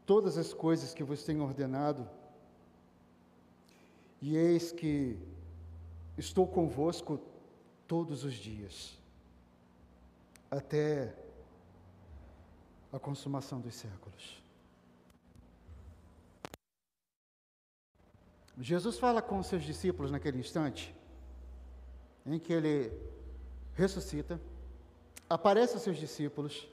[0.07, 2.09] todas as coisas que vos tenho ordenado,
[4.23, 5.19] e eis que
[6.17, 7.21] estou convosco
[7.89, 8.97] todos os dias,
[10.49, 11.13] até
[12.93, 14.46] a consumação dos séculos.
[18.59, 20.95] Jesus fala com os seus discípulos naquele instante,
[22.25, 22.91] em que ele
[23.75, 24.41] ressuscita,
[25.29, 26.67] aparece aos seus discípulos,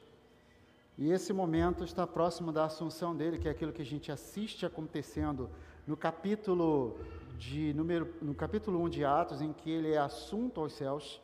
[0.97, 4.65] e esse momento está próximo da assunção dele, que é aquilo que a gente assiste
[4.65, 5.49] acontecendo
[5.85, 6.97] no capítulo
[7.37, 11.21] de número no capítulo 1 de Atos, em que ele é assunto aos céus.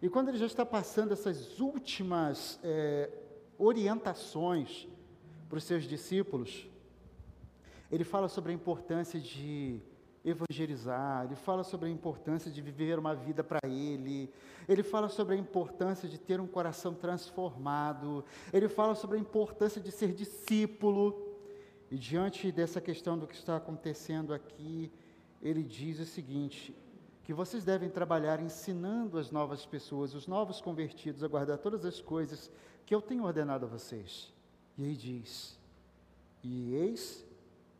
[0.00, 3.10] E quando ele já está passando essas últimas é,
[3.58, 4.88] orientações
[5.46, 6.66] para os seus discípulos,
[7.92, 9.82] ele fala sobre a importância de
[10.24, 14.30] evangelizar, ele fala sobre a importância de viver uma vida para Ele,
[14.68, 19.80] ele fala sobre a importância de ter um coração transformado, ele fala sobre a importância
[19.80, 21.28] de ser discípulo.
[21.90, 24.92] E diante dessa questão do que está acontecendo aqui,
[25.42, 26.76] ele diz o seguinte:
[27.24, 32.00] que vocês devem trabalhar ensinando as novas pessoas, os novos convertidos, a guardar todas as
[32.00, 32.50] coisas
[32.84, 34.32] que eu tenho ordenado a vocês.
[34.76, 35.58] E aí diz:
[36.42, 37.26] E eis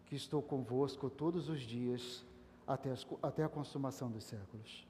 [0.07, 2.25] que estou convosco todos os dias
[2.73, 4.87] até, as, até a consumação dos séculos.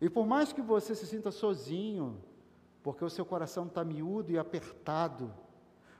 [0.00, 2.20] E por mais que você se sinta sozinho,
[2.82, 5.32] porque o seu coração está miúdo e apertado,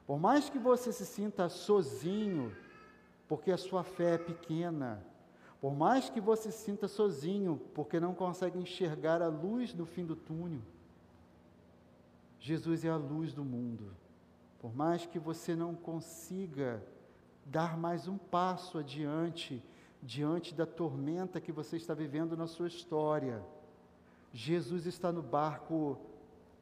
[0.07, 2.55] por mais que você se sinta sozinho,
[3.29, 5.03] porque a sua fé é pequena,
[5.59, 10.05] por mais que você se sinta sozinho, porque não consegue enxergar a luz no fim
[10.05, 10.61] do túnel,
[12.41, 13.95] Jesus é a luz do mundo.
[14.61, 16.83] Por mais que você não consiga
[17.47, 19.63] dar mais um passo adiante
[20.03, 23.41] diante da tormenta que você está vivendo na sua história.
[24.33, 25.99] Jesus está no barco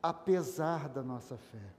[0.03, 1.72] apesar da nossa fé.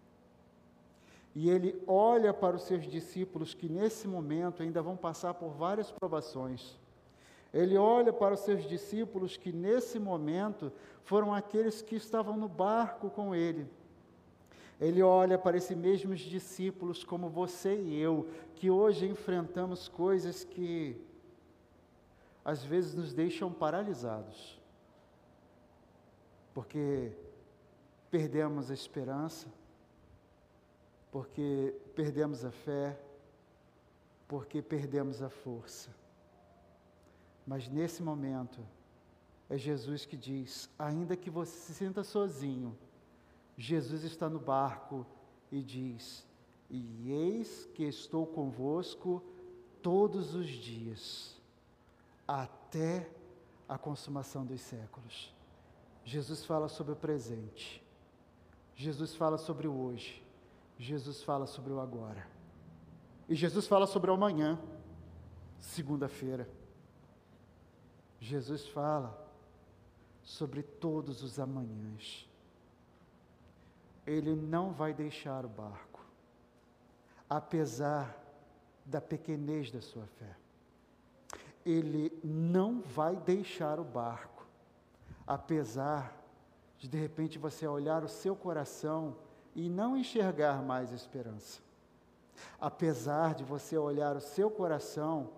[1.35, 5.91] E ele olha para os seus discípulos que nesse momento ainda vão passar por várias
[5.91, 6.77] provações.
[7.53, 10.71] Ele olha para os seus discípulos que nesse momento
[11.03, 13.67] foram aqueles que estavam no barco com ele.
[14.79, 20.99] Ele olha para esses mesmos discípulos como você e eu, que hoje enfrentamos coisas que
[22.43, 24.59] às vezes nos deixam paralisados,
[26.53, 27.15] porque
[28.09, 29.47] perdemos a esperança,
[31.11, 32.99] porque perdemos a fé,
[34.27, 35.93] porque perdemos a força.
[37.45, 38.59] Mas nesse momento,
[39.49, 42.77] é Jesus que diz: ainda que você se sinta sozinho,
[43.57, 45.05] Jesus está no barco
[45.51, 46.25] e diz:
[46.69, 49.21] E eis que estou convosco
[49.81, 51.40] todos os dias
[52.27, 53.09] até
[53.67, 55.33] a consumação dos séculos.
[56.03, 57.81] Jesus fala sobre o presente.
[58.75, 60.21] Jesus fala sobre o hoje.
[60.77, 62.27] Jesus fala sobre o agora.
[63.29, 64.59] E Jesus fala sobre o amanhã,
[65.59, 66.49] segunda-feira.
[68.19, 69.17] Jesus fala
[70.23, 72.27] sobre todos os amanhãs.
[74.05, 76.03] Ele não vai deixar o barco,
[77.29, 78.17] apesar
[78.85, 80.40] da pequenez da sua fé
[81.65, 84.45] ele não vai deixar o barco,
[85.25, 86.17] apesar
[86.77, 89.15] de de repente você olhar o seu coração
[89.55, 91.61] e não enxergar mais esperança.
[92.59, 95.29] Apesar de você olhar o seu coração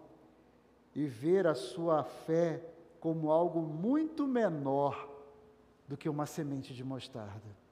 [0.96, 2.64] e ver a sua fé
[3.00, 5.10] como algo muito menor
[5.88, 7.64] do que uma semente de mostarda.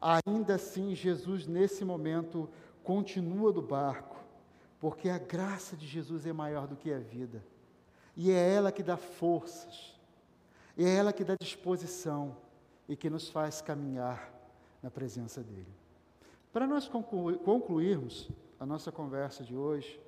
[0.00, 2.48] Ainda assim, Jesus, nesse momento,
[2.84, 4.16] continua do barco,
[4.78, 7.42] porque a graça de Jesus é maior do que a vida.
[8.16, 9.94] E é ela que dá forças,
[10.76, 12.36] e é ela que dá disposição
[12.88, 14.32] e que nos faz caminhar
[14.82, 15.66] na presença dEle.
[16.52, 20.00] Para nós concluirmos a nossa conversa de hoje,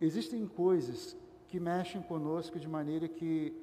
[0.00, 1.16] existem coisas
[1.46, 3.56] que mexem conosco de maneira que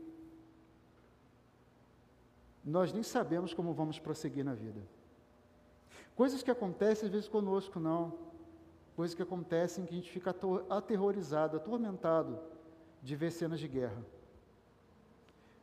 [2.63, 4.81] nós nem sabemos como vamos prosseguir na vida.
[6.15, 8.17] Coisas que acontecem às vezes conosco não,
[8.95, 10.33] coisas que acontecem que a gente fica
[10.69, 12.39] aterrorizado, atormentado
[13.01, 14.03] de ver cenas de guerra.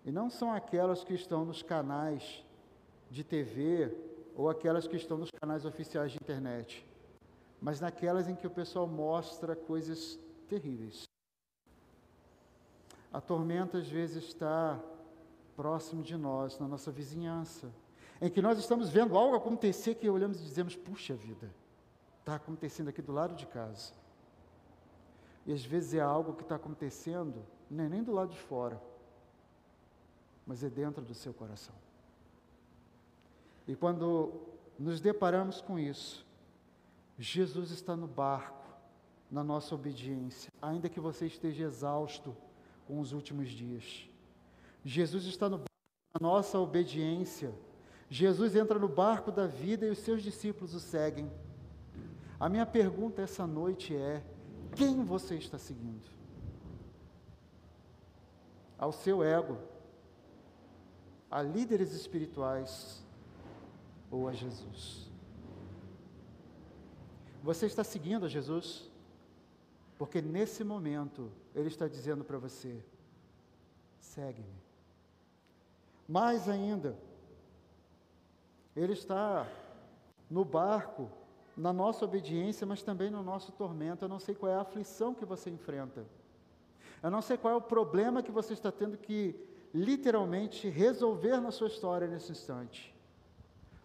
[0.05, 2.45] E não são aquelas que estão nos canais
[3.11, 3.95] de TV
[4.35, 6.87] ou aquelas que estão nos canais oficiais de internet,
[7.61, 10.19] mas naquelas em que o pessoal mostra coisas
[10.49, 11.05] terríveis.
[13.13, 14.81] A tormenta às vezes está
[15.55, 17.71] próximo de nós, na nossa vizinhança,
[18.21, 21.51] em que nós estamos vendo algo acontecer que olhamos e dizemos: puxa vida,
[22.23, 23.93] está acontecendo aqui do lado de casa.
[25.45, 28.81] E às vezes é algo que está acontecendo, não é nem do lado de fora,
[30.47, 31.75] mas é dentro do seu coração.
[33.67, 34.41] E quando
[34.79, 36.25] nos deparamos com isso,
[37.19, 38.63] Jesus está no barco,
[39.31, 42.37] na nossa obediência, ainda que você esteja exausto
[42.87, 44.09] com os últimos dias.
[44.85, 45.71] Jesus está no barco,
[46.15, 47.53] na nossa obediência.
[48.09, 51.31] Jesus entra no barco da vida e os seus discípulos o seguem.
[52.43, 54.21] A minha pergunta essa noite é:
[54.75, 56.11] quem você está seguindo?
[58.77, 59.59] Ao seu ego,
[61.31, 63.01] a líderes espirituais
[64.11, 65.09] ou a Jesus?
[67.45, 68.91] Você está seguindo a Jesus?
[69.97, 72.85] Porque nesse momento Ele está dizendo para você:
[74.01, 74.61] segue-me.
[76.09, 76.99] Mais ainda,
[78.75, 79.47] Ele está
[80.29, 81.22] no barco
[81.57, 84.05] na nossa obediência, mas também no nosso tormento.
[84.05, 86.05] Eu não sei qual é a aflição que você enfrenta.
[87.03, 89.35] Eu não sei qual é o problema que você está tendo que
[89.75, 92.95] literalmente resolver na sua história nesse instante.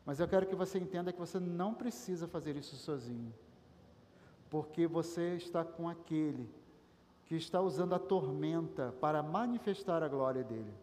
[0.06, 3.34] Mas eu quero que você entenda que você não precisa fazer isso sozinho.
[4.50, 6.50] Porque você está com aquele
[7.26, 10.74] que está usando a tormenta para manifestar a glória dele.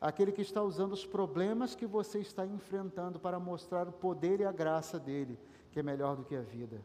[0.00, 4.44] Aquele que está usando os problemas que você está enfrentando para mostrar o poder e
[4.44, 5.36] a graça dele
[5.76, 6.80] que é melhor do que a vida.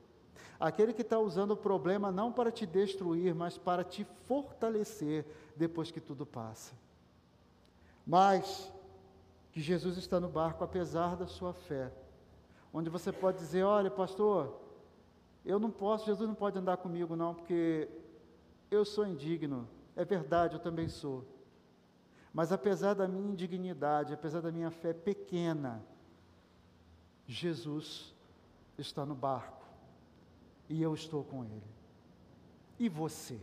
[0.59, 5.25] Aquele que está usando o problema não para te destruir, mas para te fortalecer
[5.55, 6.73] depois que tudo passa.
[8.05, 8.69] Mas
[9.53, 11.89] que Jesus está no barco apesar da sua fé.
[12.73, 14.59] Onde você pode dizer: olha, pastor,
[15.45, 17.87] eu não posso, Jesus não pode andar comigo, não, porque
[18.69, 19.69] eu sou indigno.
[19.95, 21.23] É verdade, eu também sou.
[22.33, 25.81] Mas apesar da minha indignidade, apesar da minha fé pequena,
[27.25, 28.13] Jesus
[28.81, 29.65] está no barco
[30.67, 31.71] e eu estou com ele.
[32.79, 33.39] E você?